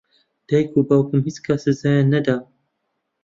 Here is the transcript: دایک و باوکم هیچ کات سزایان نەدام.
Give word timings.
دایک 0.47 0.69
و 0.77 0.81
باوکم 0.87 1.19
هیچ 1.27 1.37
کات 1.45 1.59
سزایان 1.65 2.07
نەدام. 2.13 2.41